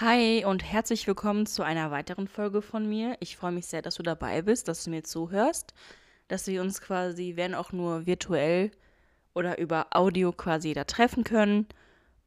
[0.00, 3.18] Hi und herzlich willkommen zu einer weiteren Folge von mir.
[3.20, 5.74] Ich freue mich sehr, dass du dabei bist, dass du mir zuhörst,
[6.26, 8.70] dass wir uns quasi, wenn auch nur virtuell
[9.34, 11.66] oder über Audio quasi da treffen können.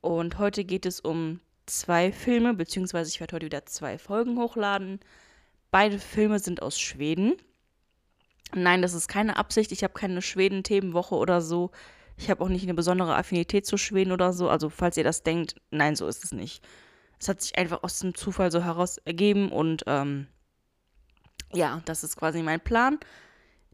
[0.01, 4.99] Und heute geht es um zwei Filme, beziehungsweise ich werde heute wieder zwei Folgen hochladen.
[5.71, 7.33] Beide Filme sind aus Schweden.
[8.53, 9.71] Nein, das ist keine Absicht.
[9.71, 11.71] Ich habe keine Schweden-Themenwoche oder so.
[12.17, 14.47] Ich habe auch nicht eine besondere Affinität zu Schweden oder so.
[14.47, 16.63] Also, falls ihr das denkt, nein, so ist es nicht.
[17.23, 20.27] Es hat sich einfach aus dem Zufall so heraus ergeben und ähm,
[21.53, 22.99] ja, das ist quasi mein Plan.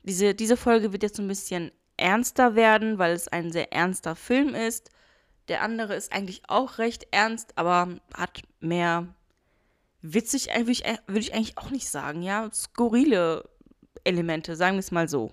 [0.03, 4.53] Diese, diese Folge wird jetzt ein bisschen ernster werden, weil es ein sehr ernster Film
[4.53, 4.91] ist.
[5.47, 9.07] Der andere ist eigentlich auch recht ernst, aber hat mehr
[10.03, 13.49] witzig, würde ich, würd ich eigentlich auch nicht sagen, ja, skurrile
[14.03, 15.31] Elemente, sagen wir es mal so.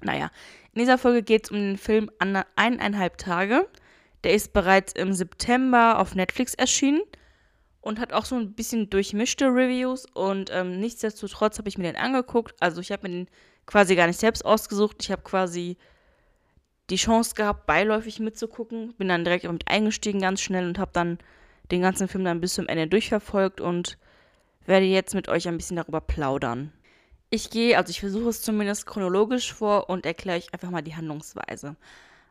[0.00, 0.30] Naja,
[0.72, 2.10] in dieser Folge geht es um den Film
[2.56, 3.68] Eineinhalb Tage.
[4.24, 7.02] Der ist bereits im September auf Netflix erschienen
[7.80, 11.96] und hat auch so ein bisschen durchmischte Reviews und ähm, nichtsdestotrotz habe ich mir den
[12.00, 12.54] angeguckt.
[12.60, 13.28] Also ich habe mir den
[13.66, 14.96] quasi gar nicht selbst ausgesucht.
[15.00, 15.76] Ich habe quasi
[16.90, 18.94] die Chance gehabt, beiläufig mitzugucken.
[18.94, 21.18] Bin dann direkt mit eingestiegen ganz schnell und habe dann
[21.70, 23.98] den ganzen Film dann bis zum Ende durchverfolgt und
[24.66, 26.72] werde jetzt mit euch ein bisschen darüber plaudern.
[27.30, 30.94] Ich gehe, also ich versuche es zumindest chronologisch vor und erkläre euch einfach mal die
[30.94, 31.76] Handlungsweise.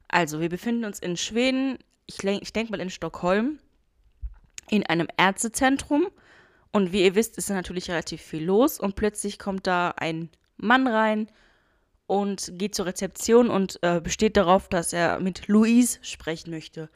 [0.08, 3.60] Also, wir befinden uns in Schweden, ich, ich denke mal in Stockholm,
[4.70, 6.08] in einem Ärztezentrum.
[6.72, 10.30] Und wie ihr wisst, ist da natürlich relativ viel los und plötzlich kommt da ein
[10.58, 11.30] Mann rein
[12.08, 16.90] und geht zur Rezeption und äh, besteht darauf, dass er mit Louise sprechen möchte.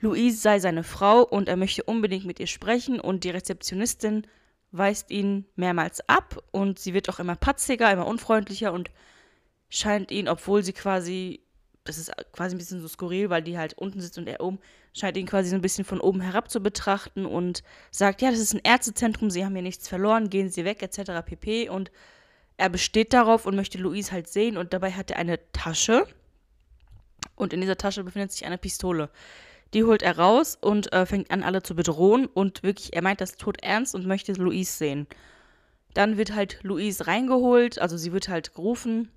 [0.00, 4.26] Louise sei seine Frau und er möchte unbedingt mit ihr sprechen und die Rezeptionistin
[4.72, 8.90] weist ihn mehrmals ab und sie wird auch immer patziger, immer unfreundlicher und
[9.68, 11.40] scheint ihn, obwohl sie quasi,
[11.84, 14.58] das ist quasi ein bisschen so skurril, weil die halt unten sitzt und er oben,
[14.92, 18.40] scheint ihn quasi so ein bisschen von oben herab zu betrachten und sagt, ja, das
[18.40, 21.24] ist ein Ärztezentrum, sie haben hier nichts verloren, gehen sie weg, etc.
[21.24, 21.68] pp.
[21.68, 21.90] Und
[22.56, 26.06] er besteht darauf und möchte Louise halt sehen und dabei hat er eine Tasche
[27.34, 29.08] und in dieser Tasche befindet sich eine Pistole.
[29.72, 33.20] Die holt er raus und äh, fängt an, alle zu bedrohen und wirklich, er meint
[33.20, 35.06] das tot ernst und möchte Louise sehen.
[35.94, 39.10] Dann wird halt Louise reingeholt, also sie wird halt gerufen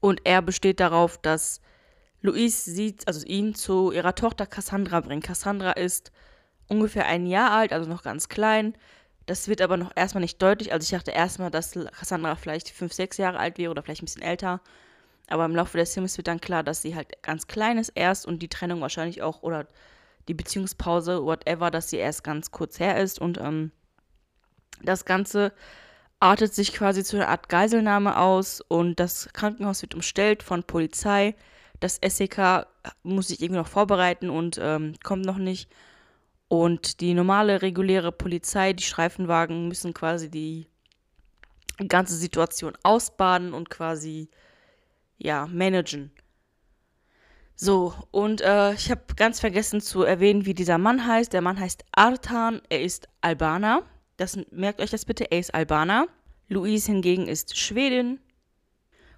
[0.00, 1.60] und er besteht darauf, dass
[2.20, 5.24] Louise sieht, also ihn zu ihrer Tochter Cassandra bringt.
[5.24, 6.12] Cassandra ist
[6.68, 8.74] ungefähr ein Jahr alt, also noch ganz klein.
[9.26, 10.72] Das wird aber noch erstmal nicht deutlich.
[10.72, 14.06] Also ich dachte erstmal, dass Cassandra vielleicht fünf, sechs Jahre alt wäre oder vielleicht ein
[14.06, 14.60] bisschen älter.
[15.28, 18.26] Aber im Laufe des Films wird dann klar, dass sie halt ganz klein ist erst
[18.26, 19.66] und die Trennung wahrscheinlich auch oder
[20.28, 23.20] die Beziehungspause, whatever, dass sie erst ganz kurz her ist.
[23.20, 23.72] Und ähm,
[24.82, 25.52] das Ganze
[26.22, 31.34] artet sich quasi zu einer Art Geiselnahme aus und das Krankenhaus wird umstellt von Polizei.
[31.80, 32.66] Das SEK
[33.02, 35.68] muss sich irgendwie noch vorbereiten und ähm, kommt noch nicht.
[36.46, 40.68] Und die normale, reguläre Polizei, die Streifenwagen müssen quasi die
[41.88, 44.30] ganze Situation ausbaden und quasi,
[45.18, 46.12] ja, managen.
[47.56, 51.32] So, und äh, ich habe ganz vergessen zu erwähnen, wie dieser Mann heißt.
[51.32, 53.82] Der Mann heißt Artan, er ist Albaner.
[54.16, 56.06] Das, merkt euch das bitte, ist Albaner.
[56.48, 58.20] Louise hingegen ist Schwedin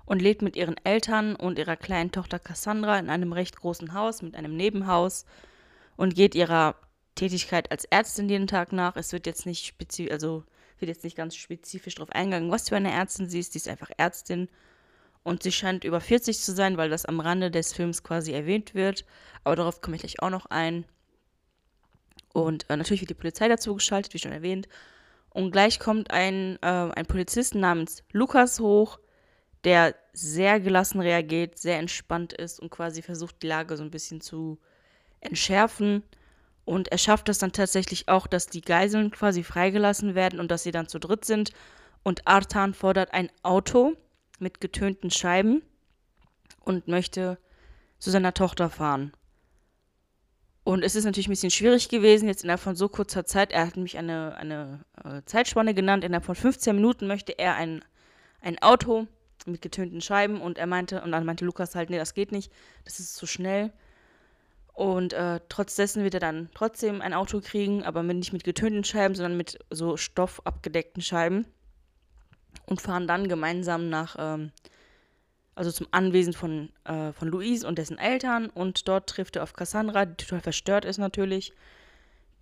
[0.04, 4.22] und lebt mit ihren Eltern und ihrer kleinen Tochter Cassandra in einem recht großen Haus
[4.22, 5.24] mit einem Nebenhaus
[5.96, 6.76] und geht ihrer
[7.14, 8.96] Tätigkeit als Ärztin jeden Tag nach.
[8.96, 10.44] Es wird jetzt nicht spezifisch, also
[10.78, 13.52] wird jetzt nicht ganz spezifisch darauf eingegangen, was für eine Ärztin sie ist.
[13.52, 14.48] Sie ist einfach Ärztin.
[15.22, 18.74] Und sie scheint über 40 zu sein, weil das am Rande des Films quasi erwähnt
[18.74, 19.06] wird.
[19.42, 20.84] Aber darauf komme ich gleich auch noch ein.
[22.34, 24.68] Und äh, natürlich wird die Polizei dazu geschaltet, wie schon erwähnt.
[25.30, 28.98] Und gleich kommt ein, äh, ein Polizist namens Lukas hoch,
[29.62, 34.20] der sehr gelassen reagiert, sehr entspannt ist und quasi versucht, die Lage so ein bisschen
[34.20, 34.58] zu
[35.20, 36.02] entschärfen.
[36.64, 40.64] Und er schafft es dann tatsächlich auch, dass die Geiseln quasi freigelassen werden und dass
[40.64, 41.52] sie dann zu dritt sind.
[42.02, 43.92] Und Artan fordert ein Auto
[44.40, 45.62] mit getönten Scheiben
[46.64, 47.38] und möchte
[48.00, 49.12] zu seiner Tochter fahren.
[50.64, 53.52] Und es ist natürlich ein bisschen schwierig gewesen, jetzt innerhalb von so kurzer Zeit.
[53.52, 56.04] Er hat nämlich eine, eine äh, Zeitspanne genannt.
[56.04, 57.84] Innerhalb von 15 Minuten möchte er ein,
[58.40, 59.06] ein Auto
[59.44, 60.40] mit getönten Scheiben.
[60.40, 62.50] Und er meinte, und dann meinte Lukas halt, nee, das geht nicht,
[62.86, 63.72] das ist zu schnell.
[64.72, 68.42] Und äh, trotz dessen wird er dann trotzdem ein Auto kriegen, aber mit, nicht mit
[68.42, 71.46] getönten Scheiben, sondern mit so stoffabgedeckten Scheiben.
[72.64, 74.50] Und fahren dann gemeinsam nach, ähm,
[75.54, 78.50] also zum Anwesen von, äh, von Luis und dessen Eltern.
[78.50, 81.52] Und dort trifft er auf Cassandra, die total verstört ist natürlich.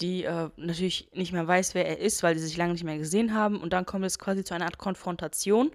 [0.00, 2.98] Die äh, natürlich nicht mehr weiß, wer er ist, weil sie sich lange nicht mehr
[2.98, 3.60] gesehen haben.
[3.60, 5.70] Und dann kommt es quasi zu einer Art Konfrontation,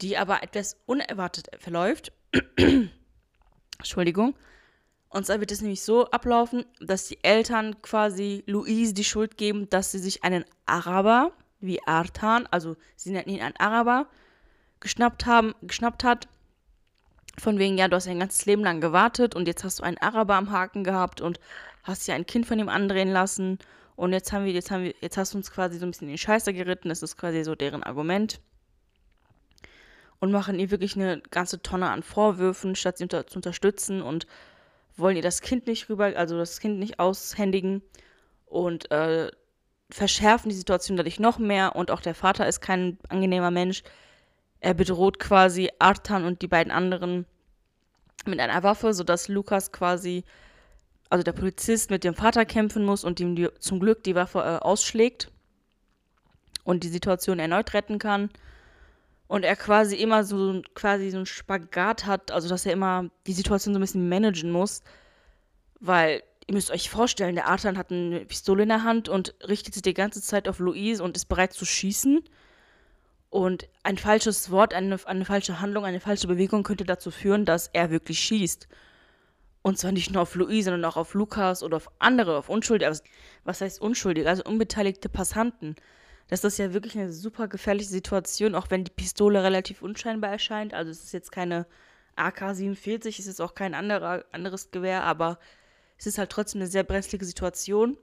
[0.00, 2.12] die aber etwas unerwartet verläuft.
[3.78, 4.34] Entschuldigung.
[5.10, 9.68] Und zwar wird es nämlich so ablaufen, dass die Eltern quasi Louise die Schuld geben,
[9.70, 14.06] dass sie sich einen Araber wie Artan, also sie nennen ihn einen Araber,
[14.80, 16.28] geschnappt haben, geschnappt hat.
[17.38, 19.98] Von wegen, ja, du hast ein ganzes Leben lang gewartet und jetzt hast du einen
[19.98, 21.38] Araber am Haken gehabt und
[21.84, 23.58] hast ja ein Kind von ihm andrehen lassen.
[23.96, 26.08] Und jetzt haben wir, jetzt haben wir, jetzt hast du uns quasi so ein bisschen
[26.08, 26.88] in die Scheiße geritten.
[26.88, 28.40] Das ist quasi so deren Argument.
[30.20, 34.26] Und machen ihr wirklich eine ganze Tonne an Vorwürfen, statt sie unter, zu unterstützen und
[34.96, 37.82] wollen ihr das Kind nicht rüber, also das Kind nicht aushändigen
[38.46, 39.30] und äh,
[39.90, 41.76] verschärfen die Situation dadurch noch mehr.
[41.76, 43.84] Und auch der Vater ist kein angenehmer Mensch.
[44.60, 47.26] Er bedroht quasi Artan und die beiden anderen
[48.26, 50.24] mit einer Waffe, sodass Lukas quasi,
[51.10, 54.40] also der Polizist, mit dem Vater kämpfen muss und ihm die, zum Glück die Waffe
[54.40, 55.30] äh, ausschlägt
[56.64, 58.30] und die Situation erneut retten kann.
[59.26, 63.34] Und er quasi immer so quasi so einen Spagat hat, also dass er immer die
[63.34, 64.82] Situation so ein bisschen managen muss,
[65.80, 69.74] weil ihr müsst euch vorstellen, der Artan hat eine Pistole in der Hand und richtet
[69.74, 72.24] sie die ganze Zeit auf Louise und ist bereit zu schießen.
[73.30, 77.68] Und ein falsches Wort, eine, eine falsche Handlung, eine falsche Bewegung könnte dazu führen, dass
[77.68, 78.68] er wirklich schießt.
[79.62, 82.90] Und zwar nicht nur auf Louise, sondern auch auf Lukas oder auf andere, auf Unschuldige.
[83.44, 84.26] Was heißt unschuldig?
[84.26, 85.76] Also unbeteiligte Passanten.
[86.28, 90.74] Das ist ja wirklich eine super gefährliche Situation, auch wenn die Pistole relativ unscheinbar erscheint.
[90.74, 91.66] Also es ist jetzt keine
[92.16, 95.38] AK-47, es ist auch kein anderer, anderes Gewehr, aber
[95.96, 97.96] es ist halt trotzdem eine sehr brenzlige Situation.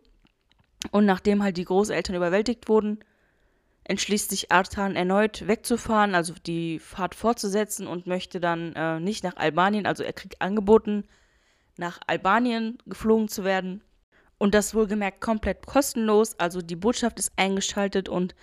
[0.92, 3.00] Und nachdem halt die Großeltern überwältigt wurden,
[3.86, 9.38] entschließt sich Artan erneut wegzufahren, also die Fahrt fortzusetzen und möchte dann äh, nicht nach
[9.38, 11.06] Albanien, also er kriegt angeboten,
[11.78, 13.82] nach Albanien geflogen zu werden.
[14.38, 16.38] Und das wohlgemerkt komplett kostenlos.
[16.40, 18.36] Also die Botschaft ist eingeschaltet und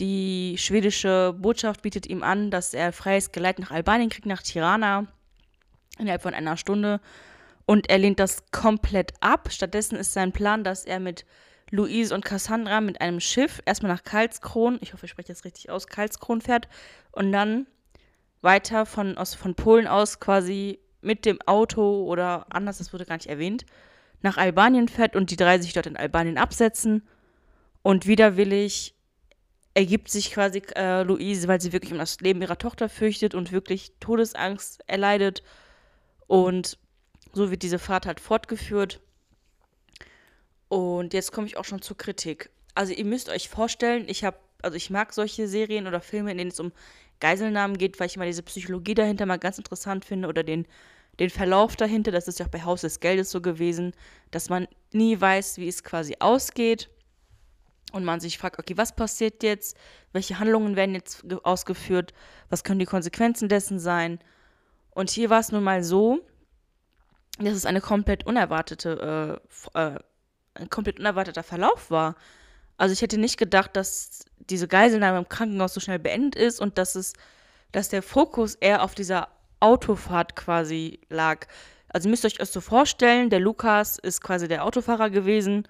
[0.00, 5.06] die schwedische Botschaft bietet ihm an, dass er freies Geleit nach Albanien kriegt, nach Tirana,
[5.98, 7.00] innerhalb von einer Stunde.
[7.64, 9.48] Und er lehnt das komplett ab.
[9.50, 11.24] Stattdessen ist sein Plan, dass er mit
[11.70, 15.70] Louise und Cassandra mit einem Schiff erstmal nach Karlskron, ich hoffe, ich spreche das richtig
[15.70, 16.68] aus, Karlskron fährt
[17.12, 17.66] und dann
[18.40, 23.16] weiter von, aus, von Polen aus quasi mit dem Auto oder anders, das wurde gar
[23.16, 23.66] nicht erwähnt,
[24.22, 27.06] nach Albanien fährt und die drei sich dort in Albanien absetzen.
[27.82, 28.94] Und widerwillig
[29.74, 33.52] ergibt sich quasi äh, Luise, weil sie wirklich um das Leben ihrer Tochter fürchtet und
[33.52, 35.42] wirklich Todesangst erleidet.
[36.26, 36.78] Und
[37.32, 39.00] so wird diese Fahrt halt fortgeführt.
[40.68, 42.50] Und jetzt komme ich auch schon zur Kritik.
[42.74, 46.38] Also ihr müsst euch vorstellen, ich habe, also ich mag solche Serien oder Filme, in
[46.38, 46.72] denen es um
[47.20, 50.66] Geiselnahmen geht, weil ich immer diese Psychologie dahinter mal ganz interessant finde oder den
[51.18, 53.92] den Verlauf dahinter, das ist ja auch bei Haus des Geldes so gewesen,
[54.30, 56.88] dass man nie weiß, wie es quasi ausgeht
[57.92, 59.76] und man sich fragt, okay, was passiert jetzt?
[60.12, 62.12] Welche Handlungen werden jetzt ausgeführt?
[62.50, 64.20] Was können die Konsequenzen dessen sein?
[64.90, 66.20] Und hier war es nun mal so,
[67.38, 69.40] dass es eine komplett unerwartete,
[69.74, 69.98] äh, äh,
[70.58, 72.16] ein komplett unerwarteter Verlauf war.
[72.76, 76.78] Also ich hätte nicht gedacht, dass diese Geiselnahme im Krankenhaus so schnell beendet ist und
[76.78, 77.12] dass es,
[77.72, 79.28] dass der Fokus eher auf dieser
[79.60, 81.46] Autofahrt quasi lag.
[81.88, 85.66] Also ihr müsst euch das so vorstellen, der Lukas ist quasi der Autofahrer gewesen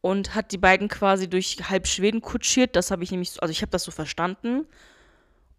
[0.00, 2.76] und hat die beiden quasi durch halb Schweden kutschiert.
[2.76, 4.66] Das habe ich nämlich, also ich habe das so verstanden.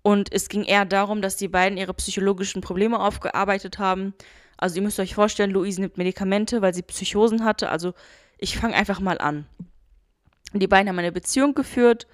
[0.01, 4.15] Und es ging eher darum, dass die beiden ihre psychologischen Probleme aufgearbeitet haben.
[4.57, 7.69] Also ihr müsst euch vorstellen, Luise nimmt Medikamente, weil sie Psychosen hatte.
[7.69, 7.93] Also
[8.41, 9.45] ich fange einfach mal an.
[10.53, 12.07] Die beiden haben eine Beziehung geführt.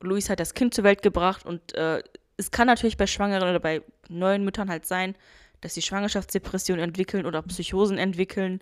[0.00, 2.02] Luise hat das Kind zur Welt gebracht und äh,
[2.36, 5.16] es kann natürlich bei Schwangeren oder bei neuen Müttern halt sein,
[5.60, 8.60] dass sie Schwangerschaftsdepressionen entwickeln oder Psychosen entwickeln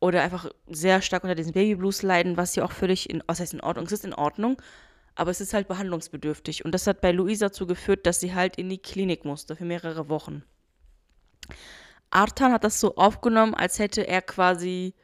[0.00, 3.54] oder einfach sehr stark unter diesen Babyblues leiden, was ja auch völlig in, was heißt
[3.54, 4.60] in Ordnung, es ist in Ordnung,
[5.14, 6.64] aber es ist halt behandlungsbedürftig.
[6.64, 9.64] Und das hat bei Luisa dazu geführt, dass sie halt in die Klinik musste für
[9.64, 10.44] mehrere Wochen.
[12.10, 14.94] Artan hat das so aufgenommen, als hätte er quasi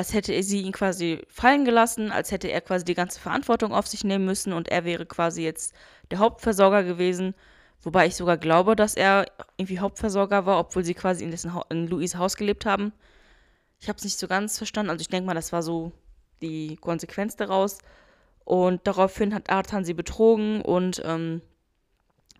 [0.00, 3.86] als hätte sie ihn quasi fallen gelassen, als hätte er quasi die ganze Verantwortung auf
[3.86, 5.74] sich nehmen müssen und er wäre quasi jetzt
[6.10, 7.34] der Hauptversorger gewesen.
[7.82, 9.26] Wobei ich sogar glaube, dass er
[9.58, 12.94] irgendwie Hauptversorger war, obwohl sie quasi in, dessen ha in Louis Haus gelebt haben.
[13.78, 14.88] Ich habe es nicht so ganz verstanden.
[14.88, 15.92] Also ich denke mal, das war so
[16.40, 17.76] die Konsequenz daraus.
[18.46, 21.42] Und daraufhin hat Artan sie betrogen und ähm,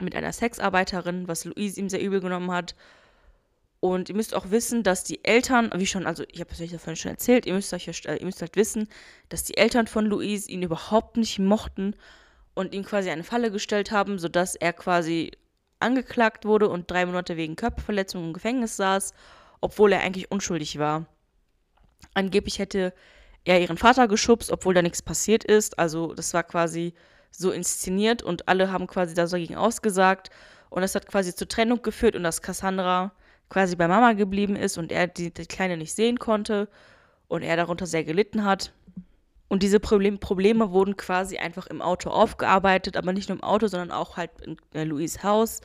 [0.01, 2.75] mit einer Sexarbeiterin, was Louise ihm sehr übel genommen hat.
[3.81, 6.71] Und ihr müsst auch wissen, dass die Eltern, wie schon, also ich habe es euch
[6.71, 8.89] davon schon erzählt, ihr müsst, euch, äh, ihr müsst halt wissen,
[9.31, 11.97] dass die Eltern von Luis ihn überhaupt nicht mochten
[12.53, 15.31] und ihm quasi eine Falle gestellt haben, sodass er quasi
[15.79, 19.15] angeklagt wurde und drei Monate wegen Körperverletzung im Gefängnis saß,
[19.63, 21.07] obwohl er eigentlich unschuldig war.
[22.13, 22.93] Angeblich hätte
[23.45, 25.79] er ihren Vater geschubst, obwohl da nichts passiert ist.
[25.79, 26.93] Also das war quasi
[27.31, 30.29] so inszeniert und alle haben quasi dagegen ausgesagt.
[30.69, 33.13] Und das hat quasi zur Trennung geführt und dass Cassandra
[33.51, 36.69] quasi bei Mama geblieben ist und er die, die Kleine nicht sehen konnte
[37.29, 38.73] und er darunter sehr gelitten hat.
[39.49, 43.67] Und diese Problem, Probleme wurden quasi einfach im Auto aufgearbeitet, aber nicht nur im Auto,
[43.67, 45.61] sondern auch halt in äh, Louis Haus.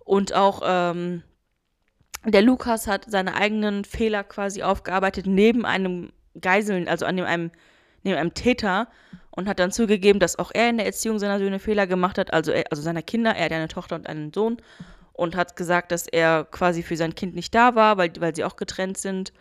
[0.00, 1.22] Und auch ähm,
[2.26, 7.52] der Lukas hat seine eigenen Fehler quasi aufgearbeitet neben einem Geiseln, also an dem einem,
[8.02, 8.88] neben einem Täter
[9.30, 12.32] und hat dann zugegeben, dass auch er in der Erziehung seiner Söhne Fehler gemacht hat,
[12.32, 13.36] also, er, also seiner Kinder.
[13.36, 14.56] Er hat eine Tochter und einen Sohn
[15.12, 18.44] und hat gesagt, dass er quasi für sein Kind nicht da war, weil, weil sie
[18.44, 19.32] auch getrennt sind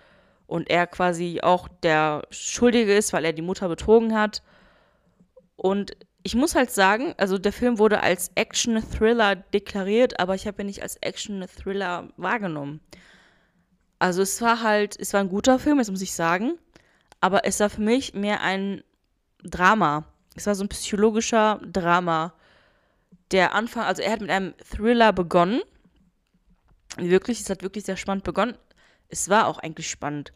[0.48, 4.44] und er quasi auch der Schuldige ist, weil er die Mutter betrogen hat.
[5.56, 10.62] Und ich muss halt sagen, also der Film wurde als Action-Thriller deklariert, aber ich habe
[10.62, 12.82] ihn nicht als Action-Thriller wahrgenommen.
[13.98, 16.58] Also es war halt, es war ein guter Film, das muss ich sagen,
[17.22, 18.84] aber es war für mich mehr ein
[19.44, 20.06] Drama.
[20.36, 22.34] Es war so ein psychologischer Drama.
[23.32, 25.62] Der Anfang, also er hat mit einem Thriller begonnen.
[26.98, 28.58] Wirklich, es hat wirklich sehr spannend begonnen.
[29.08, 30.34] Es war auch eigentlich spannend.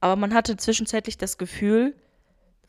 [0.00, 1.94] Aber man hatte zwischenzeitlich das Gefühl,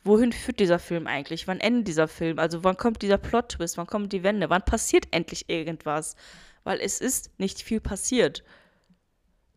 [0.03, 1.47] wohin führt dieser Film eigentlich?
[1.47, 2.39] Wann endet dieser Film?
[2.39, 3.77] Also wann kommt dieser Plot-Twist?
[3.77, 4.49] Wann kommt die Wende?
[4.49, 6.15] Wann passiert endlich irgendwas?
[6.63, 8.43] Weil es ist nicht viel passiert.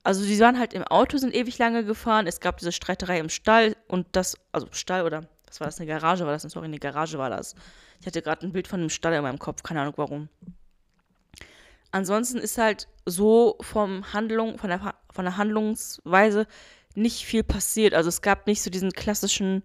[0.04, 2.26] Also sie waren halt im Auto, sind ewig lange gefahren.
[2.26, 5.86] Es gab diese Streiterei im Stall und das, also Stall oder, was war das, eine
[5.86, 6.42] Garage war das?
[6.42, 7.54] Sorry, eine Garage war das.
[8.00, 10.28] Ich hatte gerade ein Bild von einem Stall in meinem Kopf, keine Ahnung warum.
[11.90, 16.46] Ansonsten ist halt so vom Handlung, von der, von der Handlungsweise
[16.94, 17.92] nicht viel passiert.
[17.92, 19.62] Also es gab nicht so diesen klassischen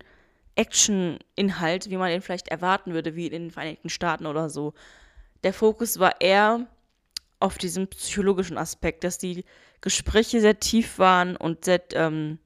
[0.56, 4.74] Action-Inhalt, wie man ihn vielleicht erwarten würde, wie in den Vereinigten Staaten oder so.
[5.44, 6.68] Der Fokus war eher
[7.40, 9.46] auf diesem psychologischen Aspekt, dass die
[9.80, 12.40] Gespräche sehr tief waren und sehr, ähm,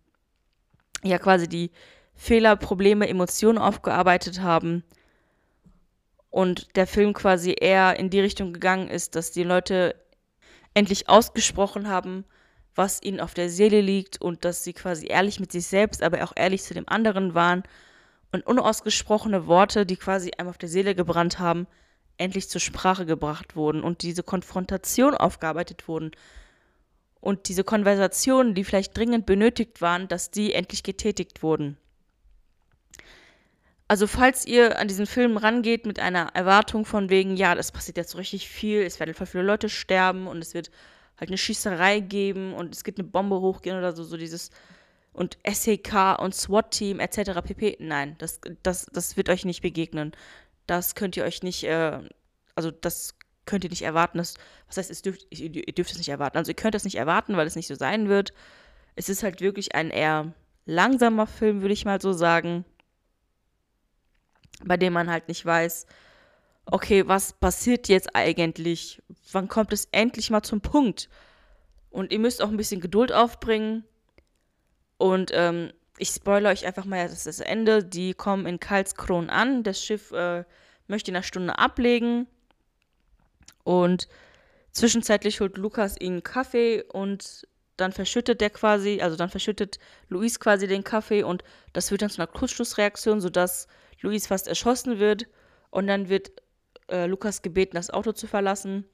[1.03, 1.71] ja, quasi die
[2.22, 4.84] Fehler, Probleme, Emotionen aufgearbeitet haben.
[6.30, 9.96] Und der Film quasi eher in die Richtung gegangen ist, dass die Leute
[10.75, 12.24] endlich ausgesprochen haben,
[12.75, 16.24] was ihnen auf der Seele liegt und dass sie quasi ehrlich mit sich selbst, aber
[16.24, 17.63] auch ehrlich zu dem anderen waren
[18.32, 21.66] und unausgesprochene Worte, die quasi einem auf der Seele gebrannt haben,
[22.18, 26.12] endlich zur Sprache gebracht wurden und diese Konfrontation aufgearbeitet wurden
[27.20, 31.78] und diese Konversationen, die vielleicht dringend benötigt waren, dass die endlich getätigt wurden.
[33.91, 37.98] Also falls ihr an diesen Film rangeht mit einer Erwartung von wegen, ja, das passiert
[37.98, 40.71] jetzt richtig viel, es werden voll viele Leute sterben und es wird
[41.19, 44.50] halt eine Schießerei geben und es gibt eine Bombe hochgehen oder so, so dieses
[45.12, 47.41] und SEK und SWAT-Team etc.
[47.43, 47.75] pp.
[47.81, 50.13] Nein, das, das, das wird euch nicht begegnen.
[50.67, 52.00] Das könnt ihr euch nicht, äh,
[52.55, 54.19] also das könnt ihr nicht erwarten.
[54.19, 54.36] Das,
[54.67, 56.38] was heißt, es dürft, ihr dürft es nicht erwarten.
[56.38, 58.31] Also ihr könnt es nicht erwarten, weil es nicht so sein wird.
[58.95, 60.33] Es ist halt wirklich ein eher
[60.65, 62.63] langsamer Film, würde ich mal so sagen,
[64.65, 65.86] bei dem man halt nicht weiß,
[66.65, 69.01] okay, was passiert jetzt eigentlich?
[69.32, 71.10] Wann kommt es endlich mal zum Punkt?
[71.89, 73.84] Und ihr müsst auch ein bisschen Geduld aufbringen.
[74.98, 77.84] Und ähm, ich spoilere euch einfach mal das, ist das Ende.
[77.84, 79.63] Die kommen in Karlskron an.
[79.63, 80.46] Das Schiff äh,
[80.88, 82.27] möchte in einer Stunde ablegen.
[83.63, 84.08] Und
[84.72, 90.68] zwischenzeitlich holt Lukas ihnen Kaffee und dann verschüttet der quasi, also dann verschüttet Luis quasi
[90.68, 93.68] den Kaffee und das führt dann zu einer Kurzschlussreaktion, sodass
[94.01, 95.27] Luis fast erschossen wird.
[95.70, 96.31] Und dann wird
[96.89, 98.86] äh, Lukas gebeten, das Auto zu verlassen,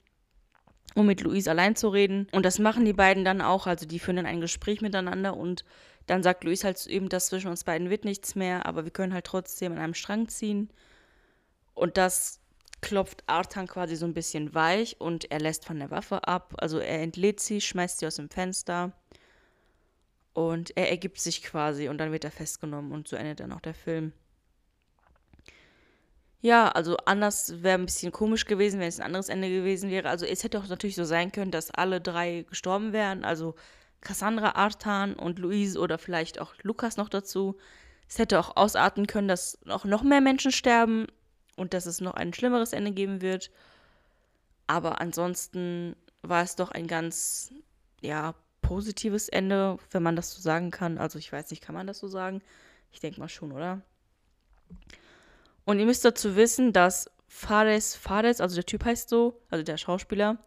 [0.94, 2.28] um mit Luis allein zu reden.
[2.32, 3.66] Und das machen die beiden dann auch.
[3.66, 5.64] Also die führen dann ein Gespräch miteinander und
[6.06, 9.12] dann sagt Luis halt eben, dass zwischen uns beiden wird nichts mehr, aber wir können
[9.12, 10.70] halt trotzdem an einem Strang ziehen.
[11.74, 12.40] Und das
[12.80, 16.54] klopft Artan quasi so ein bisschen weich und er lässt von der Waffe ab.
[16.58, 18.92] Also er entlädt sie, schmeißt sie aus dem Fenster
[20.32, 23.60] und er ergibt sich quasi und dann wird er festgenommen und so endet dann auch
[23.60, 24.12] der Film.
[26.40, 30.08] Ja, also anders wäre ein bisschen komisch gewesen, wenn es ein anderes Ende gewesen wäre.
[30.08, 33.24] Also es hätte auch natürlich so sein können, dass alle drei gestorben wären.
[33.24, 33.56] Also
[34.00, 37.56] Cassandra, Artan und Louise oder vielleicht auch Lukas noch dazu.
[38.08, 41.06] Es hätte auch ausarten können, dass auch noch mehr Menschen sterben
[41.56, 43.50] und dass es noch ein schlimmeres Ende geben wird.
[44.68, 47.52] Aber ansonsten war es doch ein ganz,
[48.00, 50.98] ja, positives Ende, wenn man das so sagen kann.
[50.98, 52.42] Also ich weiß nicht, kann man das so sagen?
[52.92, 53.82] Ich denke mal schon, oder?
[55.68, 59.76] Und ihr müsst dazu wissen, dass Fares Fares, also der Typ heißt so, also der
[59.76, 60.38] Schauspieler,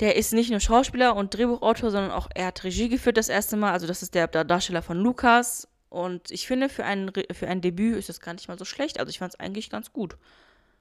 [0.00, 3.58] der ist nicht nur Schauspieler und Drehbuchautor, sondern auch er hat Regie geführt das erste
[3.58, 3.72] Mal.
[3.72, 5.68] Also das ist der, Darsteller von Lukas.
[5.90, 8.98] Und ich finde, für ein, für ein Debüt ist das gar nicht mal so schlecht.
[8.98, 10.16] Also ich fand es eigentlich ganz gut.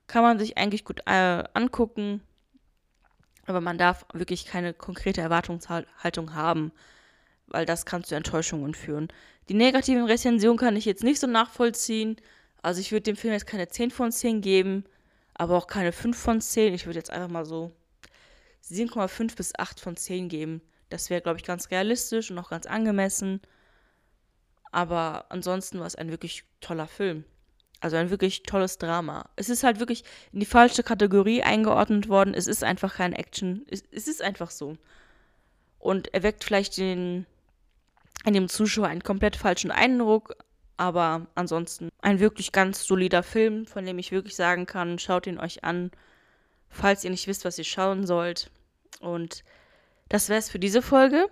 [0.07, 2.21] Kann man sich eigentlich gut äh, angucken.
[3.45, 6.71] Aber man darf wirklich keine konkrete Erwartungshaltung haben,
[7.47, 9.09] weil das kann zu Enttäuschungen führen.
[9.49, 12.15] Die negativen Rezensionen kann ich jetzt nicht so nachvollziehen.
[12.61, 14.85] Also ich würde dem Film jetzt keine 10 von 10 geben,
[15.33, 16.73] aber auch keine 5 von 10.
[16.73, 17.71] Ich würde jetzt einfach mal so
[18.69, 20.61] 7,5 bis 8 von 10 geben.
[20.89, 23.41] Das wäre, glaube ich, ganz realistisch und auch ganz angemessen.
[24.71, 27.23] Aber ansonsten war es ein wirklich toller Film.
[27.79, 29.29] Also ein wirklich tolles Drama.
[29.35, 32.35] Es ist halt wirklich in die falsche Kategorie eingeordnet worden.
[32.35, 33.65] Es ist einfach kein Action.
[33.69, 34.77] Es, es ist einfach so.
[35.79, 37.25] Und er weckt vielleicht den,
[38.23, 40.35] in dem Zuschauer einen komplett falschen Eindruck.
[40.81, 45.37] Aber ansonsten ein wirklich ganz solider Film, von dem ich wirklich sagen kann, schaut ihn
[45.37, 45.91] euch an,
[46.69, 48.49] falls ihr nicht wisst, was ihr schauen sollt.
[48.99, 49.43] Und
[50.09, 51.27] das wäre es für diese Folge.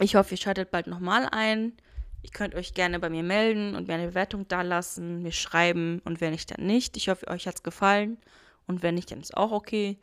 [0.00, 1.74] Ich hoffe, ihr schaltet bald nochmal ein.
[2.22, 6.20] Ihr könnt euch gerne bei mir melden und mir eine Bewertung dalassen, mir schreiben und
[6.20, 6.96] wenn nicht, dann nicht.
[6.96, 8.18] Ich hoffe, euch hat es gefallen
[8.66, 9.96] und wenn nicht, dann ist auch okay.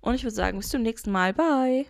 [0.00, 1.32] Und ich würde sagen, bis zum nächsten Mal.
[1.32, 1.86] Bye.